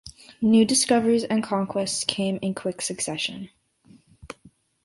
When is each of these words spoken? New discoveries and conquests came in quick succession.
New 0.41 0.65
discoveries 0.65 1.25
and 1.25 1.43
conquests 1.43 2.03
came 2.03 2.39
in 2.41 2.55
quick 2.55 2.81
succession. 2.81 3.51